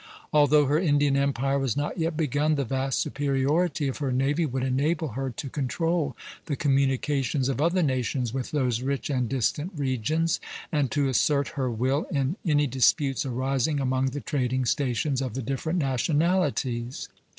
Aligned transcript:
Although 0.33 0.65
her 0.65 0.79
Indian 0.79 1.15
empire 1.15 1.59
was 1.59 1.77
not 1.77 1.99
yet 1.99 2.17
begun, 2.17 2.55
the 2.55 2.65
vast 2.65 2.97
superiority 2.97 3.87
of 3.87 3.99
her 3.99 4.11
navy 4.11 4.47
would 4.47 4.63
enable 4.63 5.09
her 5.09 5.29
to 5.29 5.47
control 5.47 6.17
the 6.47 6.55
communications 6.55 7.47
of 7.49 7.61
other 7.61 7.83
nations 7.83 8.33
with 8.33 8.49
those 8.49 8.81
rich 8.81 9.11
and 9.11 9.29
distant 9.29 9.71
regions, 9.75 10.39
and 10.71 10.89
to 10.89 11.07
assert 11.07 11.49
her 11.49 11.69
will 11.69 12.07
in 12.09 12.35
any 12.43 12.65
disputes 12.65 13.27
arising 13.27 13.79
among 13.79 14.07
the 14.07 14.21
trading 14.21 14.65
stations 14.65 15.21
of 15.21 15.35
the 15.35 15.41
different 15.43 15.77
nationalities. 15.77 17.07